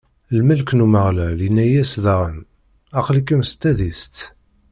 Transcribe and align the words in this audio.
Lmelk 0.37 0.69
n 0.73 0.83
Umeɣlal 0.85 1.37
inna-as 1.47 1.93
daɣen: 2.03 2.37
Aql-ikem 2.99 3.41
s 3.49 3.51
tadist. 3.61 4.15